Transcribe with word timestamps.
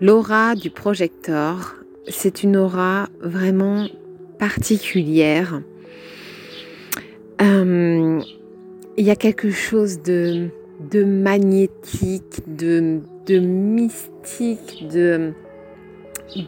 L'aura 0.00 0.54
du 0.54 0.70
projecteur, 0.70 1.76
c'est 2.08 2.42
une 2.42 2.56
aura 2.56 3.10
vraiment 3.20 3.86
particulière. 4.38 5.60
Euh, 7.42 8.20
il 8.96 9.04
y 9.04 9.10
a 9.10 9.16
quelque 9.16 9.50
chose 9.50 10.00
de, 10.00 10.48
de 10.90 11.04
magnétique, 11.04 12.40
de, 12.46 13.02
mystique, 13.28 14.88
de, 14.90 15.34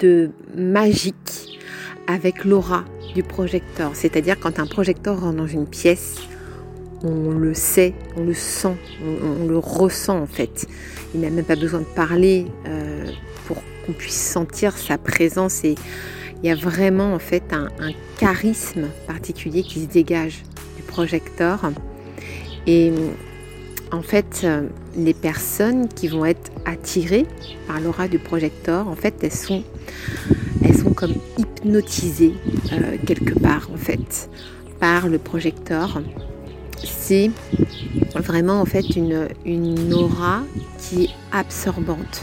de 0.00 0.30
magique 0.57 1.59
avec 2.07 2.46
l'aura 2.46 2.87
du 3.14 3.23
projecteur. 3.23 3.91
C'est-à-dire 3.95 4.41
quand 4.41 4.61
un 4.61 4.66
projecteur 4.66 5.21
rentre 5.21 5.37
dans 5.37 5.46
une 5.46 5.66
pièce, 5.66 6.23
on 7.05 7.30
le 7.30 7.55
sait, 7.55 7.95
on 8.16 8.25
le 8.25 8.35
sent, 8.35 8.77
on, 9.03 9.46
le 9.46 9.59
ressent 9.59 10.21
en 10.21 10.27
fait. 10.27 10.66
Il 11.14 11.21
n'a 11.21 11.30
même 11.30 11.45
pas 11.45 11.57
besoin 11.57 11.80
de 11.80 11.85
parler 11.85 12.46
euh, 12.67 13.07
pour 13.46 13.59
qu'on 13.85 13.93
puisse 13.93 14.21
sentir 14.21 14.77
sa 14.77 14.98
présence 14.98 15.64
et 15.64 15.75
il 16.43 16.49
y 16.49 16.50
a 16.50 16.54
vraiment 16.54 17.14
en 17.14 17.18
fait 17.18 17.53
un, 17.53 17.68
charisme 18.18 18.89
particulier 19.07 19.63
qui 19.63 19.80
se 19.80 19.86
dégage 19.86 20.43
du 20.77 20.82
projecteur. 20.82 21.72
Et 22.67 22.93
en 23.91 24.03
fait, 24.03 24.46
les 24.96 25.14
personnes 25.14 25.89
qui 25.89 26.07
vont 26.07 26.25
être 26.25 26.53
attirées 26.64 27.27
par 27.66 27.80
l'aura 27.80 28.07
du 28.07 28.21
projecteur, 28.21 28.86
en 28.86 28.94
fait, 28.94 29.14
elles 29.22 29.32
sont, 29.32 29.64
elles 30.64 30.77
sont 30.77 30.93
comme 30.93 31.14
hypnotisées 31.36 32.34
euh, 32.72 32.97
quelque 33.05 33.39
part 33.39 33.69
en 33.72 33.77
fait 33.77 34.30
par 34.78 35.08
le 35.08 35.19
projecteur 35.19 36.00
c'est 36.78 37.31
vraiment 38.14 38.61
en 38.61 38.64
fait 38.64 38.84
une, 38.97 39.92
aura 39.92 40.42
qui 40.78 41.05
est 41.05 41.11
absorbante. 41.30 42.22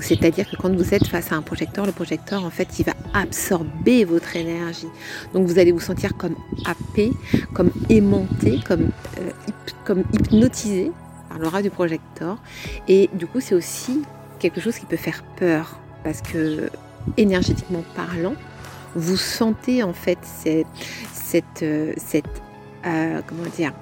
c'est-à-dire 0.00 0.48
que 0.48 0.56
quand 0.56 0.74
vous 0.74 0.94
êtes 0.94 1.06
face 1.06 1.32
à 1.32 1.36
un 1.36 1.42
projecteur, 1.42 1.86
le 1.86 1.92
projecteur 1.92 2.44
en 2.44 2.50
fait 2.50 2.78
il 2.78 2.84
va 2.84 2.94
absorber 3.14 4.04
votre 4.04 4.36
énergie. 4.36 4.88
Donc 5.32 5.46
vous 5.46 5.58
allez 5.58 5.72
vous 5.72 5.80
sentir 5.80 6.16
comme 6.16 6.36
happé, 6.66 7.12
comme 7.54 7.70
aimanté, 7.88 8.60
comme, 8.66 8.90
euh, 9.18 10.02
hypnotisé 10.12 10.92
par 11.28 11.38
l'aura 11.38 11.62
du 11.62 11.70
projecteur. 11.70 12.38
Et 12.88 13.08
du 13.14 13.26
coup 13.26 13.40
c'est 13.40 13.54
aussi 13.54 14.02
quelque 14.38 14.60
chose 14.60 14.76
qui 14.76 14.86
peut 14.86 14.96
faire 14.96 15.22
peur 15.36 15.78
parce 16.04 16.22
que 16.22 16.70
énergétiquement 17.16 17.84
parlant, 17.94 18.34
vous 18.94 19.16
sentez 19.16 19.82
en 19.82 19.92
fait 19.92 20.18
cette, 20.24 21.62
euh, 21.62 21.94
euh, 22.86 23.20
comment 23.26 23.44
dire 23.56 23.72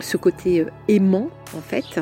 ce 0.00 0.16
côté 0.16 0.60
euh, 0.60 0.66
aimant 0.88 1.28
en 1.56 1.60
fait. 1.60 2.00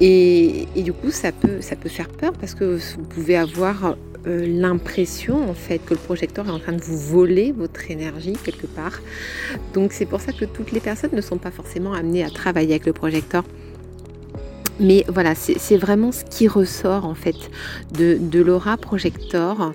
Et, 0.00 0.68
du 0.76 0.92
coup, 0.92 1.10
ça 1.10 1.32
peut, 1.32 1.60
ça 1.60 1.76
peut 1.76 1.88
faire 1.88 2.08
peur 2.08 2.32
parce 2.32 2.54
que 2.54 2.76
vous 2.76 3.02
pouvez 3.02 3.36
avoir 3.36 3.96
euh, 4.26 4.46
l'impression 4.46 5.48
en 5.48 5.54
fait 5.54 5.78
que 5.78 5.94
le 5.94 6.00
projecteur 6.00 6.46
est 6.46 6.50
en 6.50 6.58
train 6.58 6.72
de 6.72 6.80
vous 6.80 6.98
voler 6.98 7.52
votre 7.52 7.90
énergie 7.90 8.34
quelque 8.44 8.66
part. 8.66 9.00
Donc 9.74 9.92
c'est 9.92 10.06
pour 10.06 10.20
ça 10.20 10.32
que 10.32 10.44
toutes 10.44 10.72
les 10.72 10.80
personnes 10.80 11.14
ne 11.14 11.20
sont 11.20 11.38
pas 11.38 11.50
forcément 11.50 11.92
amenées 11.92 12.24
à 12.24 12.30
travailler 12.30 12.72
avec 12.72 12.86
le 12.86 12.92
projecteur. 12.92 13.44
Mais 14.78 15.04
voilà, 15.08 15.34
c'est 15.34 15.76
vraiment 15.76 16.10
ce 16.10 16.24
qui 16.24 16.48
ressort 16.48 17.04
en 17.04 17.14
fait 17.14 17.36
de, 17.92 18.16
de 18.18 18.40
l'aura 18.40 18.78
projecteur. 18.78 19.74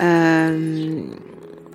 Euh, 0.00 1.02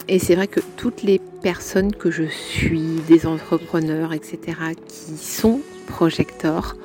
et 0.07 0.19
c'est 0.19 0.35
vrai 0.35 0.47
que 0.47 0.59
toutes 0.77 1.03
les 1.03 1.19
personnes 1.41 1.93
que 1.93 2.11
je 2.11 2.23
suis, 2.23 2.99
des 3.07 3.25
entrepreneurs, 3.25 4.13
etc., 4.13 4.57
qui 4.87 5.17
sont 5.17 5.61
projecteurs, 5.87 6.75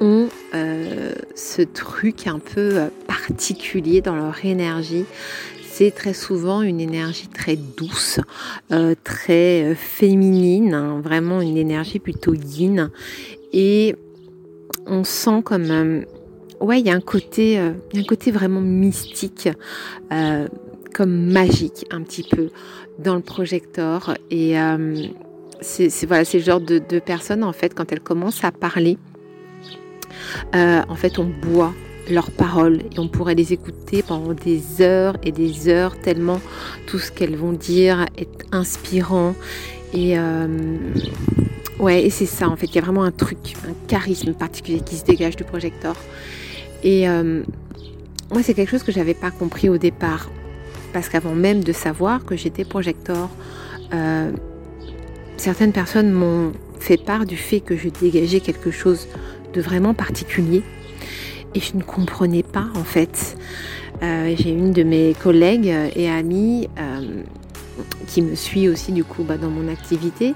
ont 0.00 0.28
euh, 0.54 1.12
ce 1.34 1.62
truc 1.62 2.26
un 2.26 2.38
peu 2.38 2.78
euh, 2.78 2.88
particulier 3.06 4.00
dans 4.00 4.14
leur 4.14 4.44
énergie. 4.44 5.04
C'est 5.62 5.90
très 5.90 6.14
souvent 6.14 6.62
une 6.62 6.80
énergie 6.80 7.28
très 7.28 7.56
douce, 7.56 8.20
euh, 8.72 8.94
très 9.04 9.74
féminine, 9.74 10.72
hein, 10.72 11.00
vraiment 11.02 11.42
une 11.42 11.58
énergie 11.58 11.98
plutôt 11.98 12.34
yin. 12.34 12.90
Et 13.52 13.94
on 14.86 15.04
sent 15.04 15.42
comme... 15.44 16.04
ouais, 16.60 16.80
il 16.80 16.86
y 16.86 16.90
a 16.90 16.94
un 16.94 17.00
côté, 17.00 17.58
un 17.58 18.02
côté 18.04 18.30
vraiment 18.30 18.60
mystique 18.62 19.50
magique 21.04 21.86
un 21.90 22.02
petit 22.02 22.22
peu 22.22 22.48
dans 22.98 23.14
le 23.14 23.20
projecteur. 23.20 24.16
Et 24.30 24.58
euh, 24.58 25.06
c'est 25.60 26.06
voilà, 26.06 26.24
le 26.32 26.40
genre 26.40 26.60
de, 26.60 26.98
personnes, 26.98 27.44
en 27.44 27.52
fait, 27.52 27.74
quand 27.74 27.92
elles 27.92 28.00
commencent 28.00 28.44
à 28.44 28.52
parler, 28.52 28.98
euh, 30.54 30.82
en 30.88 30.94
fait, 30.94 31.18
on 31.18 31.24
boit 31.24 31.72
leurs 32.10 32.30
paroles 32.30 32.82
et 32.94 32.98
on 32.98 33.08
pourrait 33.08 33.34
les 33.34 33.52
écouter 33.52 34.02
pendant 34.02 34.32
des 34.32 34.80
heures 34.80 35.16
et 35.24 35.32
des 35.32 35.68
heures 35.68 35.98
tellement 36.00 36.40
tout 36.86 37.00
ce 37.00 37.10
qu'elles 37.10 37.34
vont 37.36 37.52
dire 37.52 38.06
est 38.16 38.44
inspirant. 38.52 39.34
Et 39.92 40.16
euh, 40.16 40.78
ouais 41.80 42.04
et 42.04 42.10
c'est 42.10 42.26
ça 42.26 42.48
en 42.48 42.54
fait. 42.54 42.66
Il 42.66 42.76
y 42.76 42.78
a 42.78 42.82
vraiment 42.82 43.02
un 43.02 43.10
truc 43.10 43.56
un 43.68 43.74
charisme 43.88 44.34
particulier 44.34 44.80
qui 44.86 44.94
se 44.94 45.04
dégage 45.04 45.34
du 45.34 45.42
projecteur. 45.42 45.96
Et 46.84 47.08
moi 47.08 48.42
c'est 48.44 48.54
quelque 48.54 48.70
chose 48.70 48.84
que 48.84 48.92
j'avais 48.92 49.14
pas 49.14 49.32
compris 49.32 49.68
au 49.68 49.76
départ 49.76 50.30
parce 50.96 51.10
qu'avant 51.10 51.34
même 51.34 51.62
de 51.62 51.74
savoir 51.74 52.24
que 52.24 52.36
j'étais 52.36 52.64
projecteur, 52.64 53.28
euh, 53.92 54.32
certaines 55.36 55.72
personnes 55.72 56.10
m'ont 56.10 56.52
fait 56.80 56.96
part 56.96 57.26
du 57.26 57.36
fait 57.36 57.60
que 57.60 57.76
je 57.76 57.90
dégageais 57.90 58.40
quelque 58.40 58.70
chose 58.70 59.06
de 59.52 59.60
vraiment 59.60 59.92
particulier 59.92 60.62
et 61.54 61.60
je 61.60 61.76
ne 61.76 61.82
comprenais 61.82 62.42
pas 62.42 62.68
en 62.74 62.82
fait. 62.82 63.36
Euh, 64.02 64.34
j'ai 64.38 64.48
une 64.48 64.72
de 64.72 64.84
mes 64.84 65.12
collègues 65.22 65.70
et 65.94 66.08
amies 66.08 66.70
euh, 66.78 67.22
qui 68.06 68.22
me 68.22 68.34
suit 68.34 68.66
aussi 68.70 68.92
du 68.92 69.04
coup 69.04 69.22
bah, 69.22 69.36
dans 69.36 69.50
mon 69.50 69.68
activité 69.68 70.34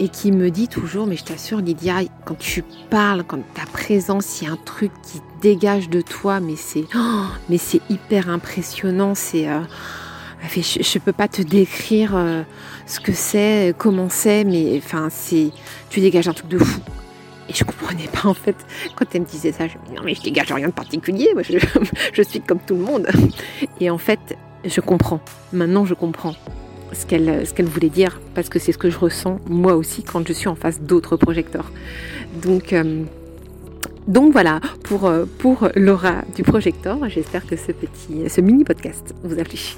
et 0.00 0.08
qui 0.08 0.32
me 0.32 0.50
dit 0.50 0.68
toujours, 0.68 1.06
mais 1.06 1.16
je 1.16 1.24
t'assure 1.24 1.58
Lydia, 1.58 2.00
quand 2.24 2.38
tu 2.38 2.64
parles, 2.90 3.24
quand 3.24 3.38
ta 3.54 3.66
présence, 3.66 4.40
il 4.40 4.46
y 4.46 4.50
a 4.50 4.52
un 4.52 4.58
truc 4.64 4.92
qui 5.02 5.20
dégage 5.40 5.88
de 5.88 6.00
toi, 6.00 6.40
mais 6.40 6.56
c'est, 6.56 6.84
oh, 6.94 7.24
mais 7.48 7.58
c'est 7.58 7.80
hyper 7.90 8.30
impressionnant. 8.30 9.14
C'est, 9.14 9.48
euh, 9.48 9.60
je, 10.54 10.78
ne 10.98 11.00
peux 11.00 11.12
pas 11.12 11.28
te 11.28 11.42
décrire 11.42 12.14
euh, 12.14 12.42
ce 12.86 13.00
que 13.00 13.12
c'est, 13.12 13.74
comment 13.76 14.08
c'est, 14.08 14.44
mais 14.44 14.80
enfin 14.84 15.08
c'est, 15.10 15.50
tu 15.90 16.00
dégages 16.00 16.28
un 16.28 16.34
truc 16.34 16.48
de 16.48 16.58
fou. 16.58 16.80
Et 17.48 17.54
je 17.54 17.64
comprenais 17.64 18.08
pas 18.08 18.28
en 18.28 18.34
fait 18.34 18.56
quand 18.94 19.06
elle 19.14 19.22
me 19.22 19.26
disait 19.26 19.52
ça. 19.52 19.66
Je 19.66 19.78
me 19.78 19.84
disais 19.84 19.96
non 19.96 20.02
mais 20.04 20.14
je 20.14 20.22
dégage 20.22 20.52
rien 20.52 20.68
de 20.68 20.72
particulier, 20.72 21.30
je, 21.40 21.58
je 22.12 22.22
suis 22.22 22.40
comme 22.40 22.60
tout 22.60 22.76
le 22.76 22.82
monde. 22.82 23.08
Et 23.80 23.90
en 23.90 23.98
fait, 23.98 24.36
je 24.64 24.80
comprends. 24.80 25.20
Maintenant, 25.52 25.84
je 25.84 25.94
comprends 25.94 26.34
ce 26.92 27.06
qu'elle 27.06 27.66
voulait 27.66 27.88
dire 27.88 28.20
parce 28.34 28.48
que 28.48 28.58
c'est 28.58 28.72
ce 28.72 28.78
que 28.78 28.90
je 28.90 28.98
ressens 28.98 29.40
moi 29.48 29.74
aussi 29.74 30.02
quand 30.02 30.26
je 30.26 30.32
suis 30.32 30.48
en 30.48 30.54
face 30.54 30.80
d'autres 30.80 31.16
projecteurs. 31.16 31.70
Donc 32.42 32.72
euh, 32.72 33.02
donc 34.06 34.32
voilà 34.32 34.60
pour, 34.84 35.04
euh, 35.04 35.26
pour 35.38 35.68
l'aura 35.76 36.22
du 36.34 36.42
projecteur. 36.42 36.98
J'espère 37.08 37.46
que 37.46 37.56
ce 37.56 37.72
petit 37.72 38.28
ce 38.28 38.40
mini 38.40 38.64
podcast 38.64 39.14
vous 39.22 39.38
a 39.38 39.44
plu. 39.44 39.76